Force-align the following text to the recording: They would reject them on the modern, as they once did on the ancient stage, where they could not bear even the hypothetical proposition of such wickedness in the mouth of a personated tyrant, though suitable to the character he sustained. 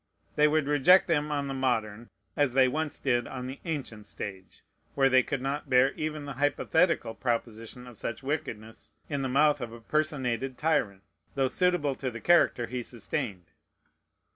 They 0.35 0.47
would 0.47 0.65
reject 0.65 1.07
them 1.07 1.31
on 1.31 1.47
the 1.47 1.53
modern, 1.53 2.09
as 2.35 2.53
they 2.53 2.67
once 2.67 2.97
did 2.97 3.27
on 3.27 3.45
the 3.45 3.59
ancient 3.65 4.07
stage, 4.07 4.63
where 4.95 5.09
they 5.11 5.21
could 5.21 5.43
not 5.43 5.69
bear 5.69 5.91
even 5.91 6.25
the 6.25 6.33
hypothetical 6.33 7.13
proposition 7.13 7.85
of 7.85 7.99
such 7.99 8.23
wickedness 8.23 8.93
in 9.09 9.21
the 9.21 9.29
mouth 9.29 9.61
of 9.61 9.71
a 9.71 9.79
personated 9.79 10.57
tyrant, 10.57 11.03
though 11.35 11.47
suitable 11.49 11.93
to 11.93 12.09
the 12.09 12.19
character 12.19 12.65
he 12.65 12.81
sustained. 12.81 13.51